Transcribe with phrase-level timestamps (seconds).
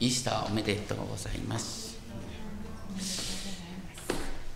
[0.00, 1.98] イースターおめでとうございます。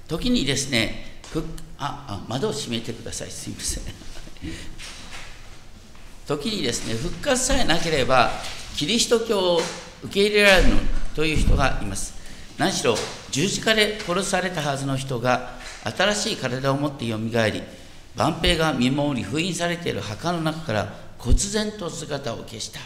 [0.09, 1.45] 時にですねふ
[1.79, 3.31] ああ窓を閉めてください。
[3.31, 3.85] すいません。
[6.27, 8.31] 時にですね復活さえなければ
[8.77, 9.63] キリスト教を
[10.03, 10.71] 受け入れられる
[11.15, 12.15] という人がいます。
[12.57, 12.97] 何しろ
[13.31, 17.63] 十字架で殺されたはずの人が新しい体を持ってよみがえり
[18.15, 22.81] 万兵が見守り封印されている墓の中から忽然と姿を消した。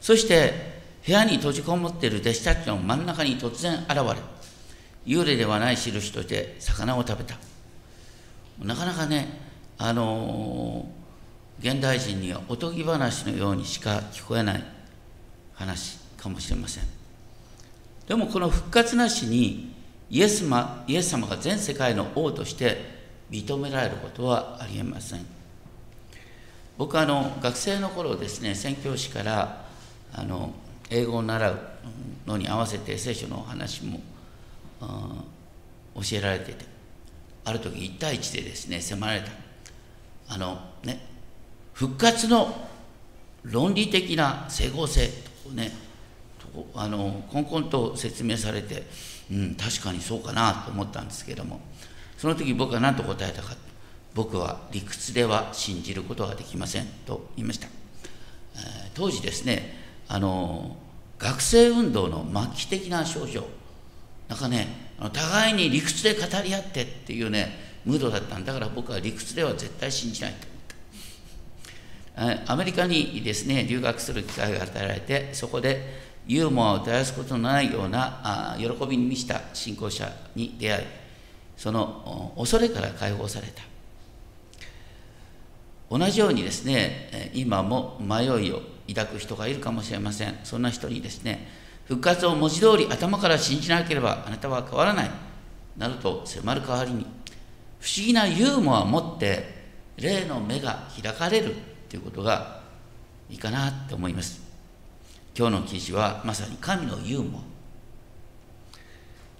[0.00, 0.69] そして
[1.06, 4.02] 部屋に閉じこもっている弟子たちの真ん中に突然現れ
[5.06, 7.36] 幽霊ではない印として魚を食べた。
[8.62, 9.26] なかなかね
[9.78, 14.64] あのー、現代人にはおとぎ話のようにしか聞こえない
[15.54, 16.84] 話かもしれません。
[18.06, 19.72] でもこの復活なしに
[20.10, 25.24] イエス様イエス様が全世界の王として認められることはありえません。
[26.76, 29.64] 僕はあの学生の頃ですね宣教師から
[30.12, 30.52] あの
[30.90, 31.58] 英語を習う
[32.26, 34.00] のに合わせて聖書の話も
[34.80, 36.64] 教えられてて
[37.44, 39.30] ある時1対1でですね迫られた。
[40.28, 41.00] あのね
[41.72, 42.68] 復活の
[43.42, 45.08] 論理的な整合性
[45.44, 45.72] とね
[46.74, 48.84] あのコンコンと説明されて、
[49.30, 51.60] うん、確かにそうかなと思ったんですけども
[52.16, 53.54] その時僕は何と答えたか
[54.14, 57.68] 僕は理屈では信じることができませんと言いました、
[58.56, 59.79] えー、当時ですね
[60.12, 60.76] あの
[61.20, 63.46] 学生運動の末期的な症状。
[64.28, 64.66] なんかね
[65.12, 68.52] 互いに理屈で語り合ってっていうねムードだったんだ。
[68.52, 70.46] から僕は理屈では絶対信じないと
[72.16, 72.52] 思った。
[72.52, 78.20] アメリカにですね留学する機会が与えられてそこでユーモアを絶やすことのないような
[78.54, 80.86] あ喜びに満ちた信仰者に出会い
[81.56, 83.62] その恐れから解放された。
[85.88, 88.60] 同じようにですね今も迷いを
[88.94, 90.38] 抱く人がいるかもしれません。
[90.44, 91.48] そんな人にですね
[91.86, 95.10] 復活を文字通り頭から信じなければあなたは変わらない
[95.76, 97.06] などと迫る代わりに
[97.80, 99.60] 不思議なユーモアを持って
[99.96, 101.54] 霊の目が開かれる
[101.88, 102.60] ということが
[103.28, 104.40] いいかなって思います。
[105.36, 107.42] 今日の記事はまさに神のユーモア。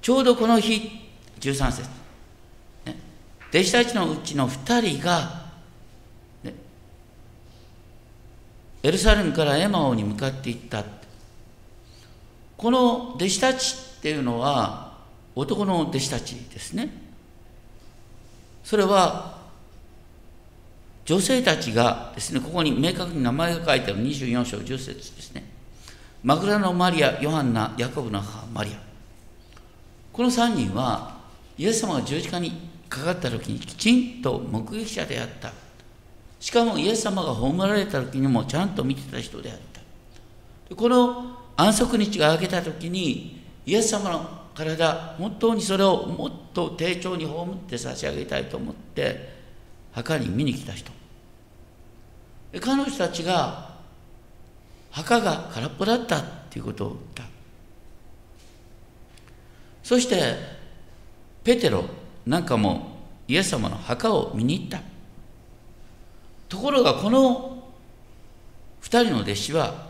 [0.01, 0.91] ちょうどこの日
[1.41, 1.89] 13節、
[2.87, 2.97] ね、
[3.51, 5.47] 弟子たちのうちの2人が、
[6.43, 6.55] ね、
[8.83, 10.85] エルサレムからエマオに向かっていった
[12.57, 14.99] この弟子たちっていうのは
[15.35, 16.93] 男の弟子たちですね
[18.65, 19.39] それは
[21.05, 25.51] 女性たちがですねここに明確に名前が書いてある24章10節ですね
[26.23, 28.75] マグラのマリア、ヨハンナ、ヤコブの母、マリア。
[30.13, 31.19] この3人は、
[31.57, 32.53] イエス様が十字架に
[32.91, 35.51] かかった時にきちんと目撃者であった。
[36.41, 39.59] しかもイエス様が葬られた時にもちゃんと見てた人であっ
[40.69, 40.75] た。
[40.75, 49.39] この安息日が明けた時に、イエス様の体、本当にそれをもっと丁重に葬って差し上げたいと思って、
[49.93, 50.91] 墓に見に来た人。
[52.59, 53.71] 彼女たちが
[54.91, 57.23] 墓が空っぽだったっていうことを言った
[59.85, 60.35] そして
[61.45, 61.85] ペテロ
[62.27, 62.99] なんかも
[63.29, 64.81] イエス様の墓を見に行った
[66.51, 67.63] ところがこの
[68.83, 69.89] 2人の弟子は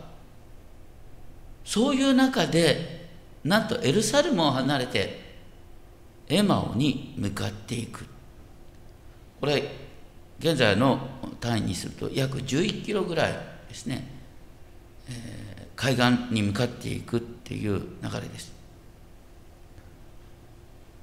[1.65, 3.09] そういう中で
[3.43, 5.19] なんとエルサレムを離れて
[6.29, 8.05] エマオに向かっていく。
[9.39, 9.63] これ
[10.39, 10.99] 現在の
[11.39, 13.33] 単位にすると約11キロぐらい
[13.67, 14.07] ですね。
[15.09, 18.53] え海岸に向かっていくっていう流れです。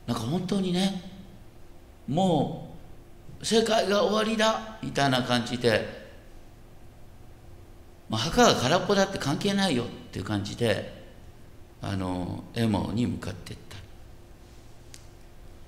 [0.06, 1.02] なんか本当にね
[2.06, 2.67] もう
[3.42, 5.86] 世界が終わりだみたいな感じで、
[8.08, 11.04] まあ、墓が空っぽだって関係ないよっていう感じで
[11.80, 13.76] あのエモに向かっていった。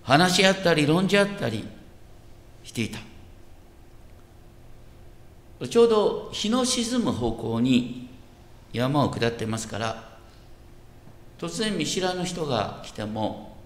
[0.03, 1.69] 話し合ったり論じ合ったり
[2.64, 2.98] していた。
[5.66, 8.08] ちょうど日の沈む方向に
[8.72, 10.19] 山を下ってますから
[11.38, 13.58] 突然見知らぬ人が来ても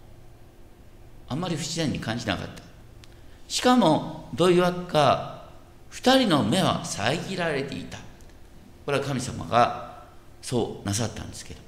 [1.28, 2.63] あんまり不自然に感じなかった。
[3.54, 5.44] しかもどういうわけか
[5.92, 7.98] 2人の目は遮られていた。
[8.84, 10.02] これは神様が
[10.42, 11.60] そうなさったんですけど。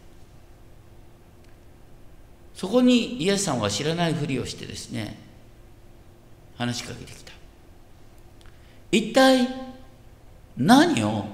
[2.57, 5.17] そこにイエスさんは知らないふりをしてですね
[6.57, 7.33] 話しかけてきた。
[8.91, 9.49] 一体
[10.57, 11.27] 何を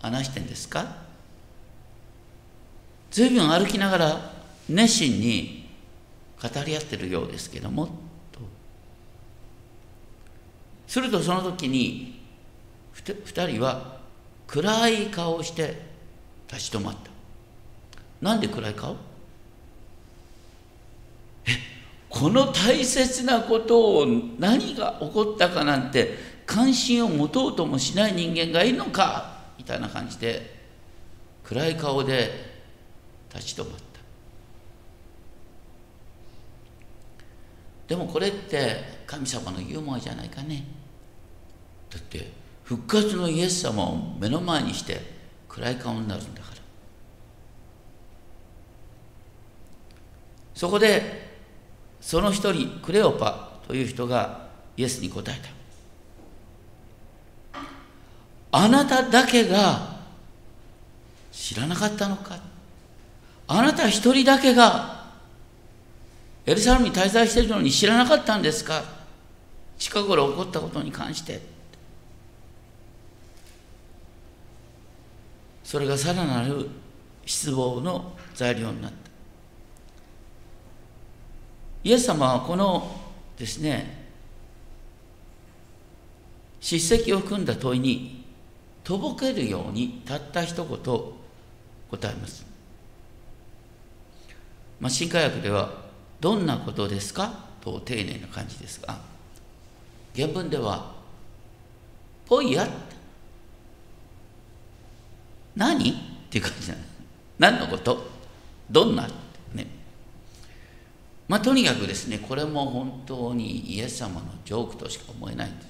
[0.00, 0.96] 話してんですか？
[3.12, 4.32] 随分歩きながら
[4.68, 5.70] 熱心に
[6.42, 8.07] 語り合ってるようですけども。
[10.88, 12.20] するとその時に
[12.94, 13.98] 2人は
[14.46, 15.80] 暗い顔をして
[16.50, 17.10] 立ち止まった。
[18.20, 18.96] なんで暗い顔？
[21.46, 21.50] え
[22.08, 24.06] この大切なことを
[24.38, 29.36] 何が起こったかなんて関心を持とうともしない人間がいるのか？
[29.58, 30.58] みたいな感じで
[31.44, 32.30] 暗い顔で
[33.32, 34.00] 立ち止まった。
[37.88, 40.64] でもこれって神様のユーモアじゃないかね。
[41.90, 42.30] だって
[42.64, 45.00] 復活のイエス様を目の前にして
[45.48, 46.58] 暗い顔になるんだから。
[50.54, 51.38] そこで
[52.00, 55.38] その一人クレオパという人がイエスに答え
[57.52, 57.60] た。
[58.50, 59.98] あなただけが
[61.32, 62.38] 知らなかったのか。
[63.46, 65.06] あなた一人だけが
[66.44, 68.82] エルサレムに滞在しているのに知らなかったんですか。
[69.78, 71.57] 近頃起こったことに関して。
[75.68, 76.66] それがさらなる
[77.26, 78.96] 失望の材料になった。
[81.84, 82.90] イエス様はこの
[83.36, 84.08] ですね
[86.58, 88.24] 叱責を含んだ問いに
[88.82, 90.78] とぼけるようにたった一言
[91.90, 92.46] 答えます、
[94.80, 95.70] まあ、新科学では
[96.18, 97.44] どんなことですか？
[97.60, 98.98] と丁寧な感じですが
[100.16, 100.94] 原文では
[102.24, 102.66] 「ぽいや」
[105.58, 105.90] 何？
[105.90, 105.94] っ
[106.30, 106.90] ていう感じなんです。
[107.38, 108.06] 何のこと？
[108.70, 109.08] どんな？
[109.54, 109.66] ね。
[111.26, 115.68] まあ、とにかくですね、これも本当にイエス様のジョークとしか思えないんです。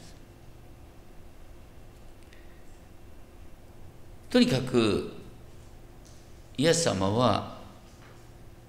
[4.31, 5.13] とにかく、
[6.59, 7.59] イエス様は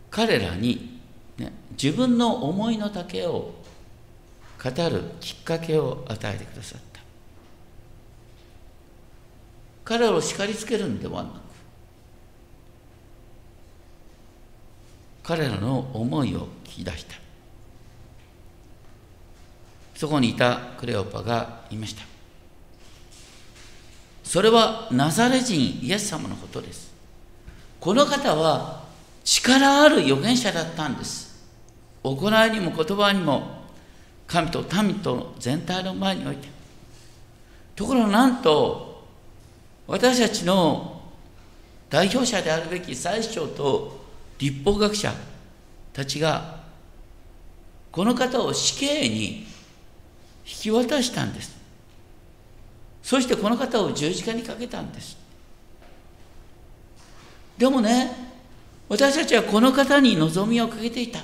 [0.09, 1.01] 彼らに、
[1.37, 3.61] ね、自分の思いの丈を
[4.63, 6.88] 語るきっかけを与えてくださった。
[9.83, 11.33] 彼らを叱りつけるんではなく
[15.29, 17.13] 彼らの思いを聞き出した。
[19.93, 22.01] そこにいたクレオパがいました。
[24.23, 26.91] それはナザレ人イエス様のことです。
[27.79, 28.85] この方は
[29.23, 31.45] 力ある預言者だったんです。
[32.01, 33.65] 行いにも言葉にも
[34.25, 36.47] 神と民と全体の前において。
[37.75, 38.88] ところがなんと
[39.89, 41.01] 私たちの
[41.89, 44.05] 代表者であるべき最首長と
[44.37, 45.11] 立法学者
[45.91, 46.59] たちが
[47.91, 49.47] この方を死刑に
[50.45, 51.57] 引き渡したんです。
[53.01, 55.17] そしてこの方を十字架にかけたんです。
[57.57, 58.11] でもね
[58.89, 61.19] 私たちはこの方に望みをかけていた。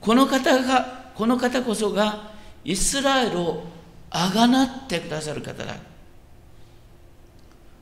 [0.00, 2.32] この方がこの方こそが
[2.64, 3.64] イスラエルを
[4.10, 5.76] あがなってくださる方だ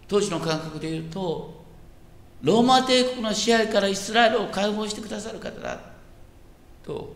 [0.08, 1.64] 当時の感覚で言うと
[2.42, 5.80] ローマ帝国の支配からイスラエルを解放してくださる方だ
[6.82, 7.14] と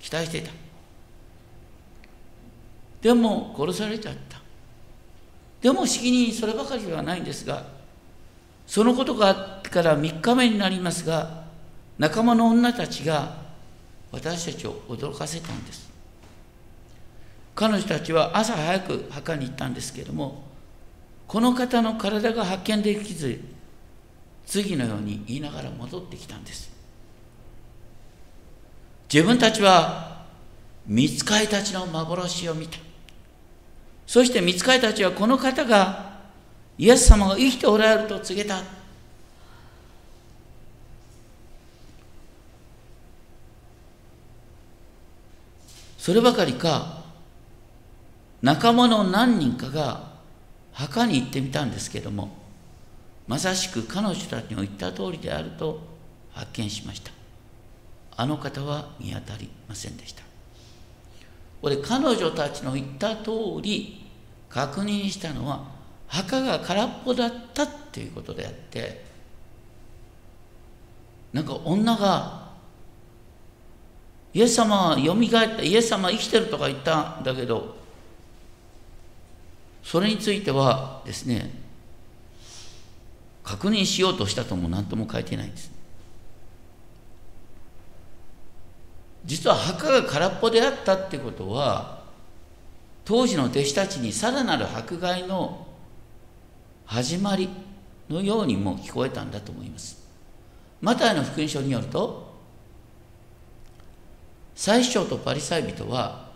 [0.00, 0.50] 期待していた。
[3.02, 4.40] でも殺されちゃった。
[5.60, 7.64] でもしきにそればかりではないんですが
[8.66, 11.44] そのことがあってから3日目になりますが
[11.98, 13.36] 仲間の女たちが
[14.10, 15.90] 私たちを驚かせたんです。
[17.54, 20.51] 彼女たちは朝早く墓に行ったんですけれども
[21.32, 23.40] この方の体が発見できず
[24.44, 26.70] 次のように言いながら戻ってきたんです。
[29.10, 30.26] 自分たちは
[30.86, 32.76] 見つかいたちの幻を見た。
[34.06, 36.18] そして見つかいたちはこの方が
[36.76, 38.60] イエス様が生きておられると告げた。
[45.96, 47.02] そればかりか
[48.42, 50.11] 仲間の何人かが
[50.72, 52.36] 墓に行ってみたんですけども
[53.26, 55.80] まさしく彼女たちの言った通りであると
[56.32, 57.12] 発見しました。
[58.16, 60.22] あの方は見当たりませんでした。
[61.60, 63.30] これ彼女たちの言った通
[63.62, 64.04] り
[64.48, 65.64] 確認したのは
[66.08, 69.04] 墓が空っぽだったっていうことであって
[71.32, 72.50] なんか女が
[74.34, 77.76] イエス様はよみがえったイエス様は生きてるとか言ったんだけど
[79.82, 81.50] それについてはですね
[83.42, 85.70] 確認しようとしたとも何とも書いてないんです。
[89.24, 92.02] 実は墓が空っぽであったってことは
[93.04, 95.66] 当時の弟子たちにさらなる迫害の
[96.86, 97.48] 始まり
[98.08, 100.02] のようにも聞こえたんだと思います。
[100.80, 102.32] マタイの福音書によると
[104.54, 106.30] 最初とパリサイ人は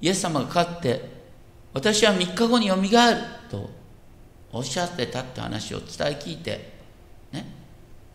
[0.00, 1.11] イエス様が勝って
[1.74, 3.70] 私は3日後によみがえると
[4.52, 6.72] おっしゃってたって話を伝え聞いて、
[7.32, 7.46] ね、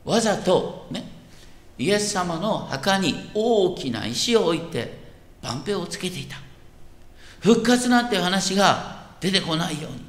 [0.06, 1.04] わざとね
[1.78, 4.98] イエス様の墓に大きな石を置いて
[5.42, 6.38] 万平をつけていた。
[7.40, 10.08] 復活なんていう話が出てこないように。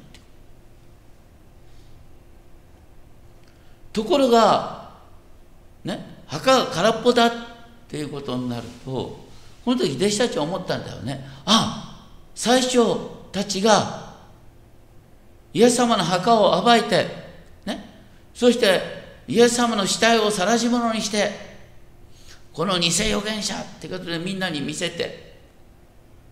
[3.93, 4.91] ところが
[5.83, 7.31] ね墓が空っぽだっ
[7.87, 8.91] ていうことになると
[9.65, 11.25] この時弟子たちは思ったんだよね。
[11.45, 12.79] あ最初
[13.31, 14.09] たちが
[15.53, 17.07] イエス様の墓を暴いて
[17.65, 17.85] ね
[18.33, 18.81] そして
[19.27, 21.31] イエス様の死体を晒し者にして
[22.53, 25.37] この偽預言者ってことでみんなに見せて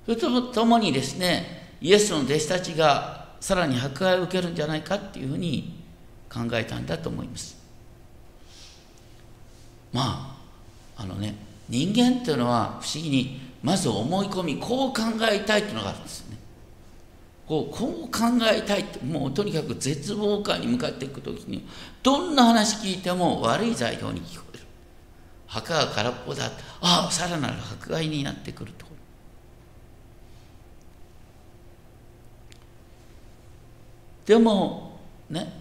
[0.06, 5.84] それとともにですねイエスの弟子たちがさらに迫害を受けるんじゃないかっていうふうに
[6.32, 7.58] 考えたんだと思います。
[9.94, 10.36] ま
[10.98, 11.36] ああのね
[11.70, 15.02] 人間っていうのは不思議にまず思い込みこう考
[15.32, 16.37] えたいっていうのがあるんですね。
[17.48, 21.66] こうこう考えたいってもうとにかく絶望感に向かっていく時に
[22.04, 24.64] どんな話聞いても悪い材料に聞こえる。
[25.48, 26.52] 墓が空っぽだ
[26.82, 28.86] ああさらなる迫害になってくると
[34.26, 35.00] でも
[35.30, 35.54] ね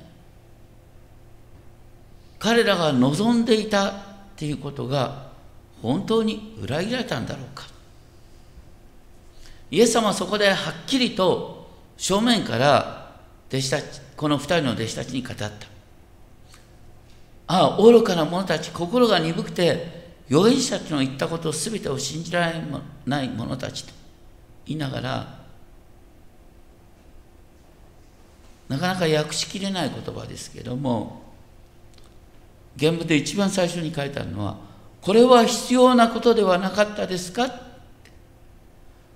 [2.40, 3.94] 彼らが望んでいたっ
[4.34, 5.30] ていうことが
[5.82, 7.64] 本当に裏切られたんだろうか。
[9.70, 11.55] イエス様はそこではっきりと
[11.96, 13.16] 正面から
[13.48, 15.48] 弟子たちこの2人の弟子たちに語った。
[17.48, 22.60] ああ愚かな者たち心が鈍くて預言者たちの言ったことを全てを信じられ
[23.04, 23.92] ない者たちと
[24.66, 25.38] 言いながら
[28.68, 31.22] なかなか訳しきれない言葉ですけども
[32.78, 34.56] 原文で一番最初に書いてあるのは
[35.00, 37.48] これは必要なことではなかったですか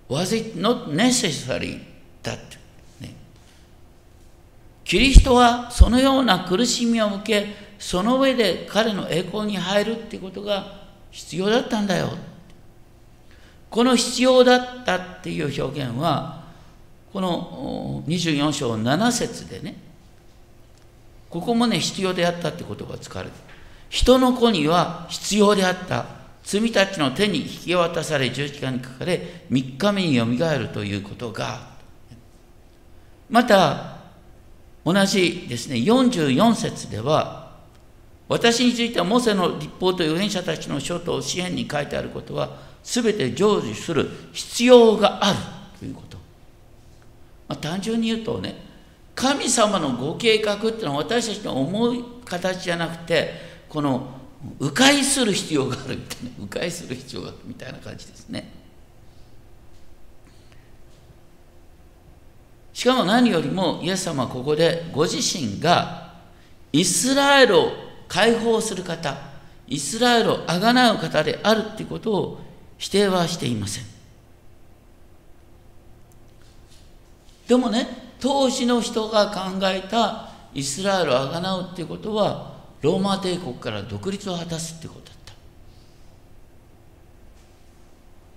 [0.08, 1.80] ？Was it not necessary
[2.22, 2.59] that、ね、
[4.90, 7.46] キリストはそのような苦しみを受け
[7.78, 12.08] その上で彼の栄光に入るってことが必要だったんだよ。
[13.70, 16.42] この必要だったっていう表現は
[17.12, 19.76] この24章7節でね
[21.28, 23.36] ここもね必要であったって言葉が使われて
[23.90, 26.06] 人の子には必要であった。
[26.42, 31.70] 罪たちの手に引き渡され十字架にかかれ3日目によみがえるということが。
[33.28, 33.89] また
[34.84, 37.50] 同じですね44節では
[38.28, 45.38] 私についてはモセの立法と預言者たちの書と支援に書いてあることは全て成就する必要がある
[45.78, 46.16] ということ、
[47.48, 48.54] まあ、単純に言うとね
[49.14, 53.32] 神様のご計画っていうのは私たちの思う形じゃなくて
[53.68, 54.20] この
[54.58, 58.59] 迂回する必要があるみたいな迂回する必要があるみたいな感じですね。
[62.80, 66.14] しかも何よりもイエス様はここでご自身が
[66.72, 67.72] イスラエルを
[68.08, 69.18] 解放する方
[69.68, 72.40] イスラエルをあがなう方であるということを
[72.78, 73.84] 否定はしていません。
[77.48, 85.34] でもね当時の人が考えたイスラエルをあがなうっていうことはローマ帝国から独立を果たすってことだった。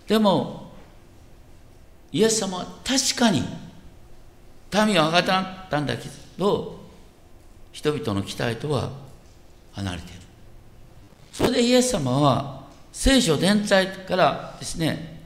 [0.05, 0.69] でも
[2.11, 3.41] イエス様は確かに
[4.85, 6.79] 民はあがったんだけど
[7.71, 8.91] 人々の期待とは
[9.73, 10.21] 離れている。
[11.31, 15.21] それでイエス様は聖書全体からですね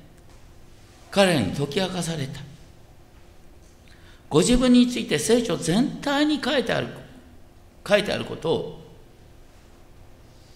[1.12, 2.40] 彼に解き明かされた。
[4.30, 6.88] ご自分について聖書全体に書いてある
[7.88, 8.82] 書いてあることを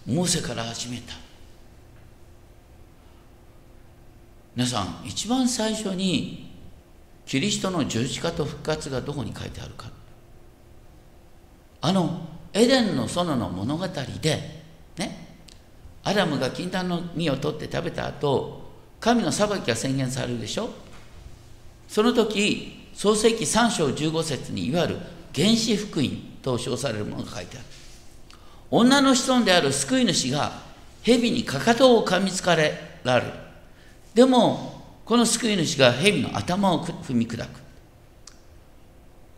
[0.06, 1.14] モーセから始めた。
[4.56, 6.51] 皆さん一番最初に
[7.32, 9.90] キリストの十字架と復活がどこに書いてあるか。
[11.80, 14.64] あのエデンの園の物語で
[14.98, 15.38] ね
[16.04, 18.70] アダムが禁断の実を取って食べた後
[19.00, 20.72] 神の裁きが宣言されるでしょ。
[21.88, 24.98] その時創世紀3章15節にいわゆる
[25.34, 26.10] 原始福音
[26.42, 27.66] と称されるものが書いてある。
[28.72, 30.52] 女の子孫である救い主が
[31.02, 32.74] 蛇にかかとを噛みつかれ
[33.06, 33.32] られる。
[34.14, 34.81] でも
[35.12, 37.50] この救い主が蛇の頭を踏み砕く。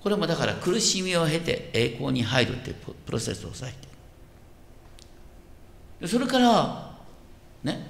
[0.04, 3.74] これもだから苦しみを経て栄光に入るというプロセスを抑え
[6.00, 6.08] て。
[6.08, 6.92] それから
[7.64, 7.88] ね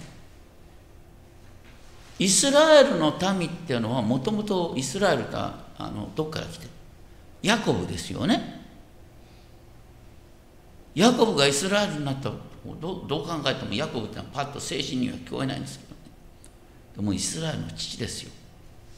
[2.19, 6.63] イスラエルの民っていうのはもともとイスラエルがあのどっから来て？
[6.63, 6.69] る
[7.41, 8.61] ヤコブですよね。
[10.95, 12.31] ヤコブがイスラエルになった。
[12.79, 15.92] どどう考えてもヤコブってのはパッと精神には聞こえないんですけど。
[16.93, 18.31] ねでもイスラエルの父ですよ。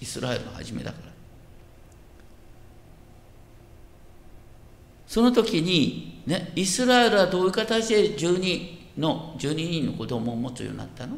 [0.01, 1.11] イスラエルの初めだから。
[5.07, 11.17] その時にね、イスラエルはどういう形で12の12人の子供を持つようになったの？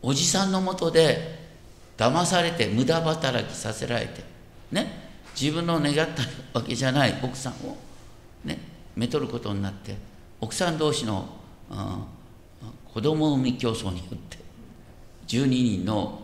[0.00, 1.38] おじさんのもとで
[1.96, 4.22] 騙されて無駄働きさせられて
[4.70, 5.10] ね
[5.40, 6.22] 自分の願った
[6.58, 7.76] わけじゃない奥さんを
[8.44, 8.58] ね
[8.94, 9.96] めとることになって
[10.40, 11.28] 奥さん同士の、
[11.70, 12.04] うん、
[12.98, 14.38] 子供産み競争によって
[15.28, 16.20] 12人の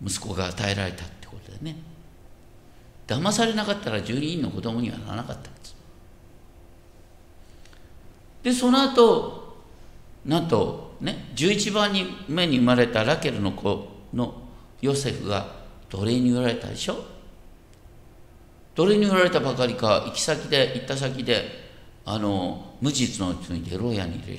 [0.00, 1.74] 息子が与えられたってことでね。
[3.08, 5.74] 騙されなかったら12人の子供にはならなかったんです。
[8.44, 9.56] でその後
[10.24, 11.92] なんとね11番
[12.28, 14.34] 目に生まれたラケルの子の
[14.80, 15.56] ヨセフが
[15.88, 17.04] 奴隷に売られたでしょ。
[18.76, 21.46] 奴隷に売られたばかりか行き先で行った先で
[22.04, 24.38] あの無実の罪で牢屋に入れ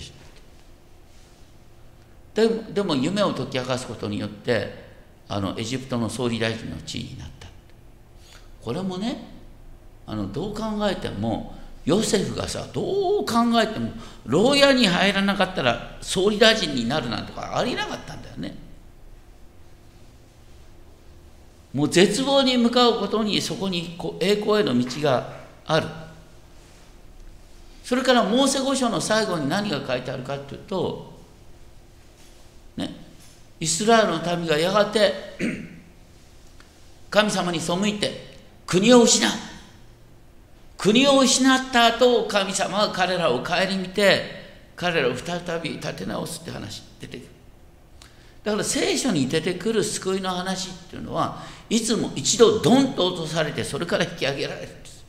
[2.33, 4.91] ででも夢を解き明かすことによって
[5.27, 7.47] あのエジプトの総理大臣の地位になった。
[8.61, 9.27] これもね
[10.05, 13.91] あのどう考えてもヨセフがさどう考えても
[14.25, 18.55] 牢屋に入らなかったら総理大臣になるなんてありなかったんだよね。
[21.73, 25.33] もう絶望に向かうことにそこに栄光への道が
[25.65, 25.87] ある。
[27.83, 31.10] それからモーセ五章の最後に何が書いてあるかというと
[32.77, 32.95] ね。
[33.59, 35.13] イスラエルの民がやがて
[37.09, 38.35] 神様に背いて
[38.65, 39.31] 国を失う。
[40.77, 44.41] 国を失った後神様は彼らを顧みて
[44.75, 47.27] 彼らを再び立て直すって話出てくる。
[48.43, 55.05] だから聖書に出てくる救いの話っていうのはいつも一度ドンと落とされてそれから引き上げられるんです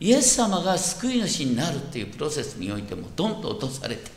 [0.00, 4.10] イエス様が救い主になるっていうプロセスにおいてもドンと落とされて、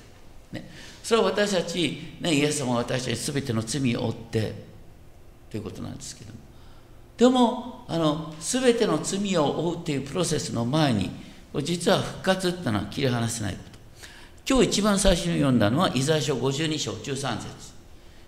[0.52, 0.70] ね、
[1.04, 4.54] それは私たち、ね、イエス様は私たち全ての罪を負って
[5.50, 6.40] ということなんですけども。
[7.18, 11.12] でもあの全ての罪を負うっていうプロセスの前に
[11.64, 13.80] 実は復活っていうのは切り離せないこと。
[14.48, 17.74] 今日一番最初に読んだのはイザヤ書52章13節。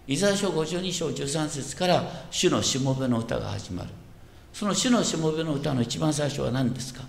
[0.06, 3.89] イザヤ書52章13節から主のしもべの歌が始まる。
[4.51, 7.04] その主のしもべの歌の一番最初は何ですか？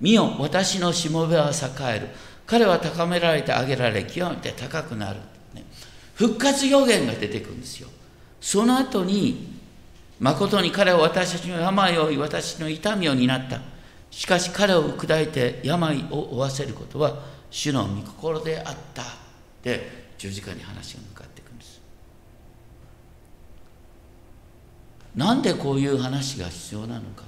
[0.00, 2.08] 見よ私のしもべは栄える。
[2.46, 5.20] 彼は高められてあげられ極めて高くなる、
[5.52, 5.64] ね、
[6.14, 7.88] 復活予言が出てくるんですよ。
[8.40, 9.58] その後に
[10.18, 13.60] 誠に彼は私たちの病を負い私の痛みを担った。
[14.10, 17.18] しかし彼を砕いて病を負わせることは
[17.50, 19.02] 主の御心であった。
[19.62, 21.82] で十字架に話が向かっていくんです。
[25.14, 27.27] なんでこういう話が必要なのか。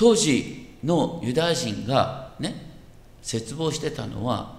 [0.00, 2.54] 当時のユダヤ人がね
[3.20, 4.56] 絶望してたのは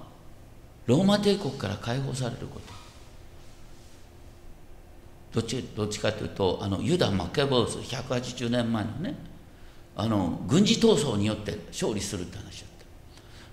[0.86, 2.72] ローマ帝国から解放されること。
[5.34, 9.16] どっちどっちかというとあのユダ・マケボウス180年前のね
[9.96, 12.86] あの軍事闘争によって勝利するって話だった。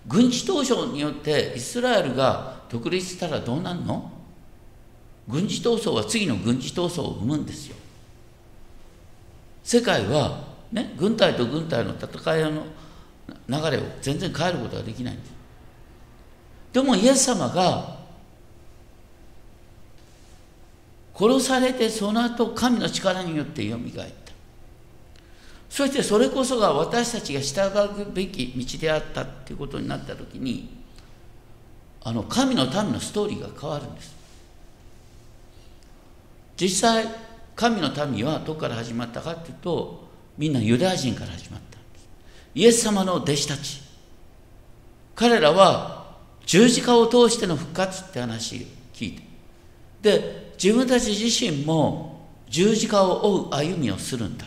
[0.06, 4.12] 軍事闘争によってイスラエルが独立したらどうなんの？
[5.26, 7.76] 軍事闘争は次の軍事闘争を生むんですよ。
[9.64, 12.66] 世界はね軍隊と軍隊の戦いの
[13.48, 15.32] 流れを全然変えることができないんです。
[16.72, 17.98] でもイエス様が
[21.14, 24.32] 殺されてその後神の力によってよみがえった。
[25.68, 30.78] そしてそれこそが私たちが従うべき道であったっていうことになった時に
[32.02, 34.16] あの神の民のストーリーが変わるんです。
[36.56, 37.06] 実際
[37.54, 40.07] 神の民はどこから始まったかっていうと
[40.38, 41.78] みんなユダヤ人から始まった。
[41.78, 42.08] んです
[42.54, 43.82] イエス様の弟子たち。
[45.14, 48.58] 彼らは十字架を通しての復活って話を
[48.94, 49.22] 聞いて
[50.00, 54.46] で自分たち自身も十字架を追う歩みをするんだ。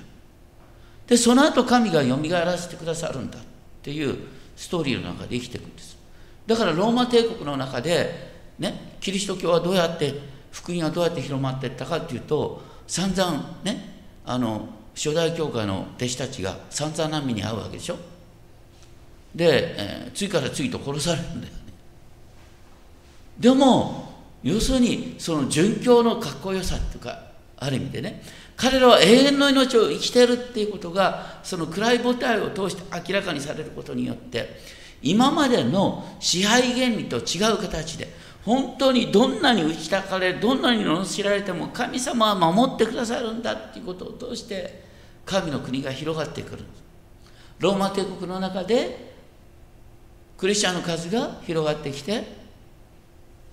[1.07, 3.41] でその後神がよみがえらせてくださるんだっ
[3.83, 4.17] ていう
[4.55, 5.97] ストーリーの中で生きていくんです。
[6.47, 10.13] だからローマ帝国の中でねキリスト教はどうやって
[10.51, 17.97] 福音はどうやって広まっていったかっていうと散々ねあの初代教会の弟子たちが散々難民に遭うわけでしょ。
[19.35, 21.61] で、えー、次から次と殺されるんだよね。
[23.39, 24.11] でも
[24.43, 27.19] 要するにその殉教のかっこよさっていうか
[27.57, 28.21] ある意味でね
[28.55, 34.59] 彼らは永遠の命を生きてるっていうことがその暗い母体を通して明らかにされることによって
[35.01, 38.07] 今までの支配原理と違う形で
[38.43, 44.83] 本当にどんなに打ちたかれどんなに罵られても神様は守ってくださるんだっていうことを通して
[45.25, 46.63] 神の国が広がってくる。
[47.59, 49.11] ローマ帝国の中で
[50.35, 52.23] クリスチャンの数が広がってきて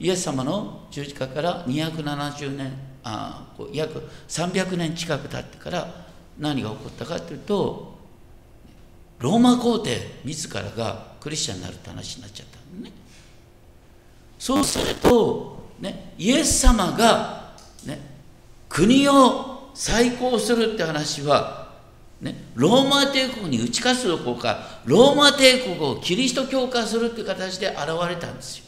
[0.01, 2.73] イエス様の十字架から270年
[3.05, 6.07] あ約300年近く経ってから
[6.39, 7.99] 何が起こったかというと
[9.19, 12.93] ローマ皇帝自らがクリスチャンになるって話になっちゃったのね。
[14.39, 17.53] そうすると、ね、イエス様が、
[17.85, 17.99] ね、
[18.69, 21.69] 国を再興するって話は、
[22.21, 28.65] ね、ローマ帝国に打ち勝つどころかローマ帝国をキリスト教化するって形で現れたんですよ。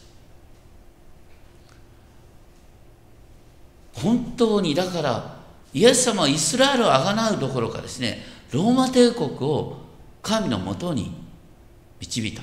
[3.95, 5.37] 本当にだから
[5.73, 9.77] イエス様はイスラエルをあがなうどころかですねローマ帝国を
[10.23, 11.15] 神のもとに
[12.01, 12.43] 導いた、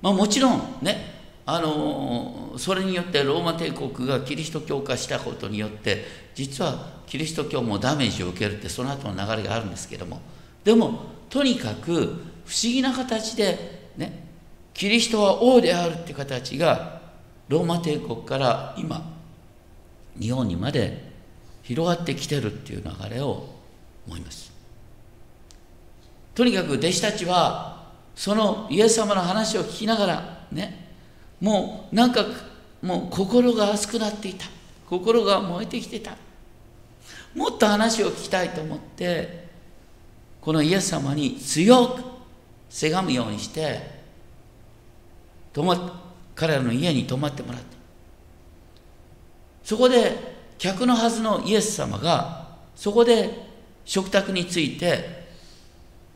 [0.00, 1.13] まあ、もちろんね
[1.46, 6.04] あのそれによってローマ帝国がキリスト教化したことによって
[6.34, 10.20] 実はキリスト教もダメージを受けるってその後の流れがあるんですけども。
[10.64, 14.24] でもとにかく不思議な形でね
[14.72, 17.00] キリストは王であるって形が
[17.48, 19.04] ローマ帝国から今
[20.18, 21.12] 日本にまで
[21.62, 23.48] 広がってきてるっていう流れを
[24.06, 24.52] 思います。
[26.34, 30.83] とにかく弟子たちはそのイエス様の話を聞きながらね
[31.44, 32.24] もうなんか
[32.80, 34.46] もう心が熱くなっていた。
[34.88, 36.16] 心が燃えてきてた。
[37.34, 39.46] もっと話を聞きたいと思って
[40.40, 42.02] このイエス様に強く
[42.70, 43.82] せがむようにして
[46.34, 47.66] 彼らの家に泊まってもらった。
[49.62, 50.16] そこで
[50.56, 53.46] 客のはずのイエス様がそこで
[53.84, 55.26] 食卓について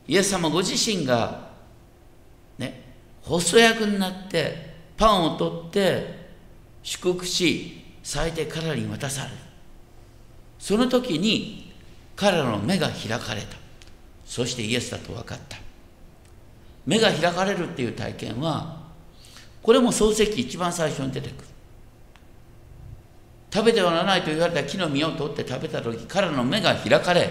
[0.06, 1.50] イエス様ご自身が
[2.56, 2.82] ね
[3.20, 4.67] 細役になって
[4.98, 6.28] パンを取って
[6.82, 9.36] 祝福し咲いて彼らに渡される。
[10.58, 11.72] その時に
[12.16, 13.56] 彼らの目が開かれた。
[14.24, 15.56] そしてイエスだと分かった。
[16.84, 18.88] 目が開かれるっていう体験は
[19.62, 21.48] これも漱石一番最初に出てくる。
[23.54, 27.30] 食べてはならないと言われた木の実を取って食べた時彼らの目が開かれ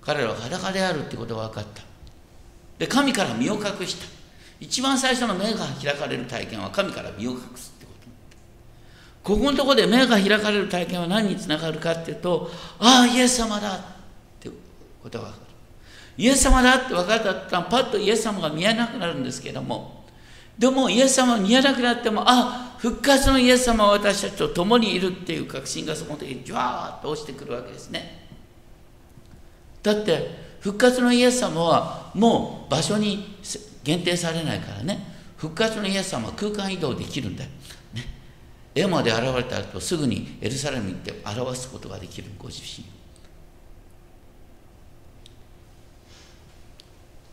[0.00, 1.82] 彼らは裸であるってことが分かった。
[2.78, 4.06] で神から身を隠した。
[4.60, 7.92] 一番最初の目が開かれる体験は神から身を隠すってこ
[9.22, 9.34] と。
[9.34, 13.80] ここのとこで目が開かれる体験は何につながるかっていうとああイエス様だっ
[14.40, 14.48] て
[15.02, 15.44] ことが分かる。
[16.16, 20.04] イエス様だって分かったらパッとイエス様が見えなくなるんですけども
[20.56, 28.28] でもイエス様が見えなくなってもあ復活のイエス様は私たちと共にいるっていう確信がそこでジュワーッと落ちてくるわけですね。
[29.82, 33.36] だって復活のイエス様はもう場所に
[33.84, 35.14] 限定されないからね。
[35.36, 37.50] 復活のイエス様は空間移動できるんだよ、
[37.92, 38.06] ね、
[38.74, 42.84] 絵まで現れた後すぐにエルサレムに行って表すことができるご自身。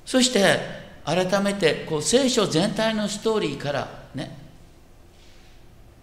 [0.05, 0.59] そして
[1.05, 4.37] 改めてこう聖書全体のストーリーからね。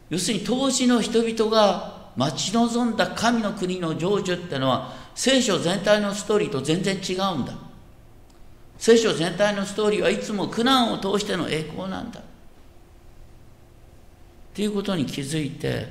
[0.09, 7.68] 要するに当時の人々が待ち望んだ神の国の成就ってのは聖書全体のストーリーと全然違うんだ。
[8.79, 12.21] 聖書全体のストーリーはいつも苦難を通しての栄光なんだ。
[12.21, 12.23] っ
[14.55, 15.87] ていうことに気づいて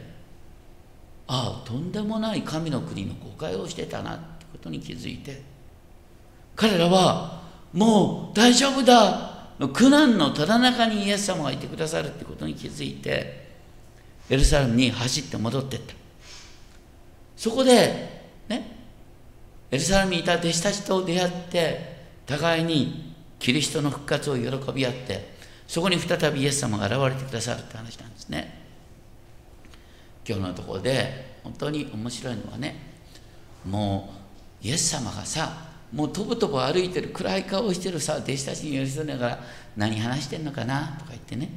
[1.28, 5.41] ああとんでもない神の国の誤解をしてたなってことに気づいて
[6.56, 13.47] 彼らはもう大丈夫だの苦難のただ中にイエス様がいてくださるってことに気づいて
[14.30, 15.93] エルサレムに走って戻ってった。
[17.38, 18.78] そこでね
[19.71, 21.97] エルサレムにいた弟子たちと出会って
[22.28, 25.36] 互いにキリストの復活を喜び合って
[25.68, 28.66] そこに再びイエス様が現れてくださるって話なんですね。
[30.28, 32.76] 今日のところで本当に面白いのはね
[33.66, 34.13] も
[34.63, 39.40] うイエス様がさもうとぼとぼ歩いてる暗い顔をしてるさ弟子たちに寄り添いながら
[39.78, 41.50] 何話してんのかなとか言ってね。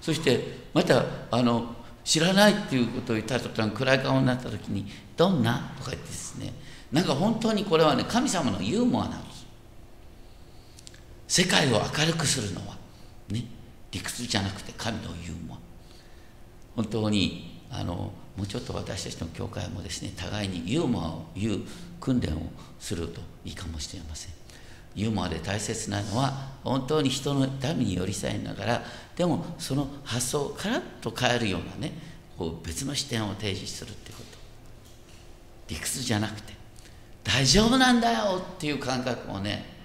[0.00, 0.40] そして
[0.72, 6.52] またあの知らないっていうことを言った途端暗い顔になった時に「どんな?」とか言ってですね。
[6.92, 9.35] なんか本当にこれはね神様のユーモアなんです。
[11.36, 12.78] 世界を明るくするのは
[13.28, 13.44] ね
[13.90, 15.58] 理屈じゃなくて神のユーモア
[16.76, 21.60] 本当にあのもうちょっと私たちの教会もですね互いにユーモアを言う
[22.00, 22.40] 訓練を
[22.80, 24.32] するといいかもしれません。
[24.94, 28.82] ユーモアで大切なのは本当に人のために寄り添いながら
[29.14, 31.92] でもその発想をカラッと変えるようなね
[32.38, 34.38] こう別の視点を提示するってこと。
[35.68, 36.54] 理屈じゃなくて
[37.22, 39.75] 大丈夫なんだよっていう感覚をね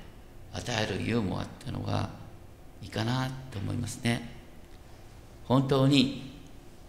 [0.54, 2.10] 与えるユーモアっていうのが
[2.82, 4.30] いいかなと思いますね。
[5.46, 6.32] 本当に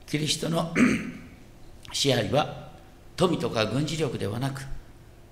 [0.07, 0.75] キリストの
[1.93, 2.71] 支配は
[3.17, 4.65] 富とか軍事力ではなく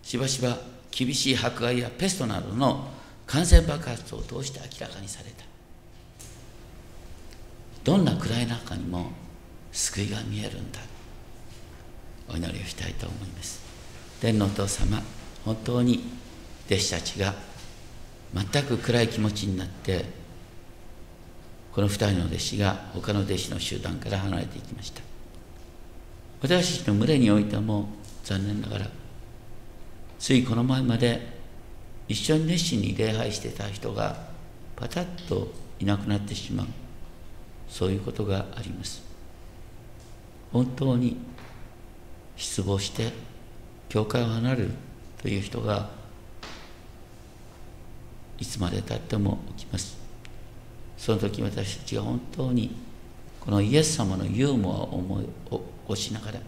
[0.02, 0.58] しばしば
[0.90, 2.88] 厳しい迫害やペストなどの
[3.26, 5.44] 感染爆発を通して明らかにされた。
[7.84, 9.12] どんな暗い中にも
[9.72, 10.80] 救いが見えるんだ。
[12.28, 13.60] お祈りをしたいと思います。
[14.20, 15.00] 天のお父様
[15.44, 16.04] 本当に
[16.66, 17.34] 弟子たちが
[18.34, 20.04] 全く暗い気持ちになって
[21.72, 25.02] この2人の弟子が他の弟子の集団から離れていきました。
[26.42, 27.88] 私たちの群れにおいても
[28.24, 28.86] 残念ながら
[30.18, 31.38] ついこの前まで
[32.08, 34.16] 一緒に熱心に礼拝してた人が
[34.76, 36.66] パタッといなくなってしまう
[37.68, 39.02] そういうことがあります。
[40.52, 41.16] 本当に
[42.36, 43.12] 失望して
[43.88, 44.70] 教会を離れる
[45.22, 45.90] という人が
[48.40, 49.98] いつまでたっても起きます。
[50.96, 52.74] その時私たちが本当に
[53.40, 56.40] このイエス様のユーモアを思い起こしながら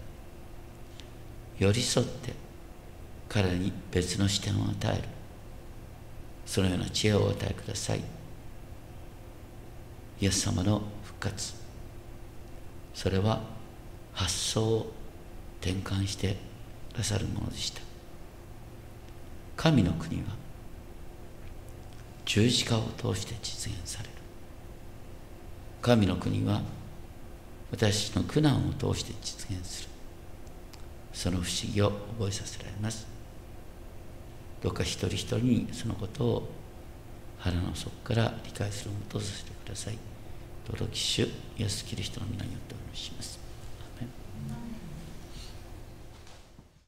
[1.59, 2.35] 寄り添って
[3.28, 5.09] 彼に別の視点を与える。
[6.44, 8.00] そのような知恵をお与えください。
[10.20, 11.55] イエス様の復活。
[12.94, 13.40] それは
[14.12, 14.92] 発想を
[15.61, 16.37] 転換して
[16.92, 17.81] くださるものでした。
[19.57, 20.41] 神の国は
[22.33, 24.14] 十字架を通して実現される
[25.83, 26.62] 神の国は
[27.71, 29.90] 私の苦難を通して実現する
[31.12, 33.07] その不思議を覚えさせられます
[34.62, 36.49] どうか一人一人にそのことを
[37.38, 39.99] 腹の底から理解することをさせてください。
[40.71, 41.23] 尊き主
[41.59, 43.41] イエス・キリストの皆によってお願いします。